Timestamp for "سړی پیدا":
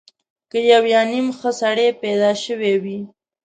1.61-2.31